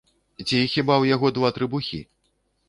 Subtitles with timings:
[0.47, 2.01] Ці хіба ў яго два трыбухі?